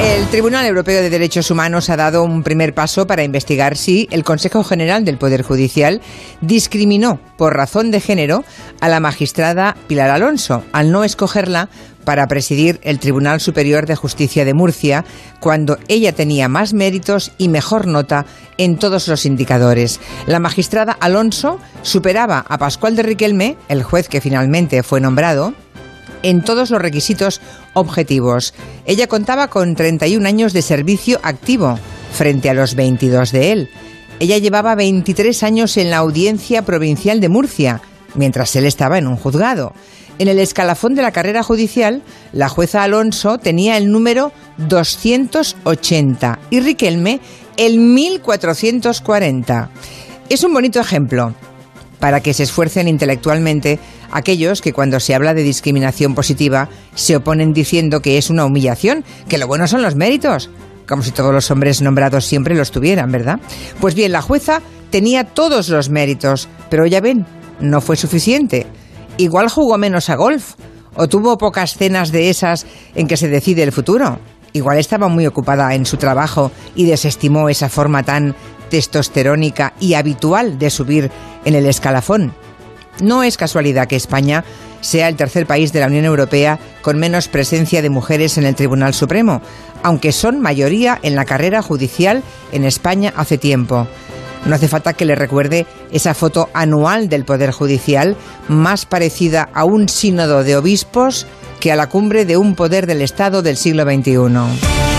[0.00, 4.24] El Tribunal Europeo de Derechos Humanos ha dado un primer paso para investigar si el
[4.24, 6.00] Consejo General del Poder Judicial
[6.40, 8.44] discriminó por razón de género
[8.80, 11.68] a la magistrada Pilar Alonso al no escogerla
[12.04, 15.04] para presidir el Tribunal Superior de Justicia de Murcia
[15.40, 18.26] cuando ella tenía más méritos y mejor nota
[18.58, 20.00] en todos los indicadores.
[20.26, 25.54] La magistrada Alonso superaba a Pascual de Riquelme, el juez que finalmente fue nombrado,
[26.24, 27.40] en todos los requisitos
[27.74, 28.54] objetivos.
[28.86, 31.78] Ella contaba con 31 años de servicio activo
[32.12, 33.70] frente a los 22 de él.
[34.18, 37.82] Ella llevaba 23 años en la Audiencia Provincial de Murcia,
[38.14, 39.74] mientras él estaba en un juzgado.
[40.18, 42.02] En el escalafón de la carrera judicial,
[42.32, 47.20] la jueza Alonso tenía el número 280 y Riquelme
[47.56, 49.70] el 1440.
[50.28, 51.34] Es un bonito ejemplo
[52.04, 53.78] para que se esfuercen intelectualmente
[54.12, 59.06] aquellos que cuando se habla de discriminación positiva se oponen diciendo que es una humillación,
[59.26, 60.50] que lo bueno son los méritos,
[60.86, 63.40] como si todos los hombres nombrados siempre los tuvieran, ¿verdad?
[63.80, 67.24] Pues bien, la jueza tenía todos los méritos, pero ya ven,
[67.58, 68.66] no fue suficiente.
[69.16, 70.56] Igual jugó menos a golf,
[70.96, 74.18] o tuvo pocas cenas de esas en que se decide el futuro.
[74.52, 78.36] Igual estaba muy ocupada en su trabajo y desestimó esa forma tan
[78.68, 81.10] testosterónica y habitual de subir
[81.44, 82.32] en el escalafón.
[83.00, 84.44] No es casualidad que España
[84.80, 88.54] sea el tercer país de la Unión Europea con menos presencia de mujeres en el
[88.54, 89.40] Tribunal Supremo,
[89.82, 93.88] aunque son mayoría en la carrera judicial en España hace tiempo.
[94.46, 99.64] No hace falta que le recuerde esa foto anual del Poder Judicial, más parecida a
[99.64, 101.26] un sínodo de obispos
[101.60, 104.93] que a la cumbre de un poder del Estado del siglo XXI.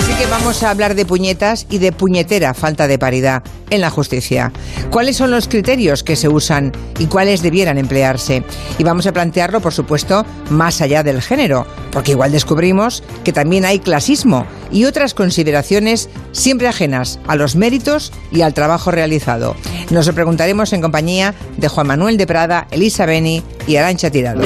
[0.00, 3.90] Así que vamos a hablar de puñetas y de puñetera falta de paridad en la
[3.90, 4.50] justicia.
[4.90, 8.42] ¿Cuáles son los criterios que se usan y cuáles debieran emplearse?
[8.78, 13.66] Y vamos a plantearlo, por supuesto, más allá del género, porque igual descubrimos que también
[13.66, 19.54] hay clasismo y otras consideraciones siempre ajenas a los méritos y al trabajo realizado.
[19.90, 24.40] Nos lo preguntaremos en compañía de Juan Manuel de Prada, Elisa Beni y Arancha Tirado.